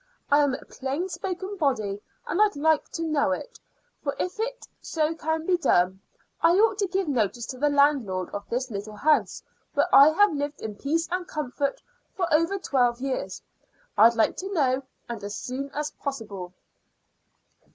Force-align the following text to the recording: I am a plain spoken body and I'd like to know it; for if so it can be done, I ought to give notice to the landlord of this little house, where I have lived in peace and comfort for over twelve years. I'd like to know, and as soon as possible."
I 0.31 0.39
am 0.41 0.55
a 0.55 0.65
plain 0.65 1.09
spoken 1.09 1.57
body 1.57 2.01
and 2.25 2.41
I'd 2.41 2.55
like 2.55 2.89
to 2.93 3.03
know 3.03 3.31
it; 3.33 3.59
for 4.03 4.15
if 4.17 4.39
so 4.81 5.05
it 5.05 5.19
can 5.19 5.45
be 5.45 5.57
done, 5.57 6.01
I 6.41 6.53
ought 6.55 6.79
to 6.79 6.87
give 6.87 7.07
notice 7.07 7.45
to 7.53 7.59
the 7.59 7.69
landlord 7.69 8.31
of 8.31 8.49
this 8.49 8.71
little 8.71 8.95
house, 8.95 9.43
where 9.75 9.85
I 9.93 10.09
have 10.09 10.33
lived 10.33 10.59
in 10.59 10.75
peace 10.75 11.07
and 11.11 11.27
comfort 11.27 11.83
for 12.15 12.25
over 12.33 12.57
twelve 12.57 12.99
years. 12.99 13.43
I'd 13.95 14.15
like 14.15 14.37
to 14.37 14.51
know, 14.51 14.81
and 15.07 15.23
as 15.23 15.35
soon 15.35 15.69
as 15.69 15.91
possible." 15.91 16.51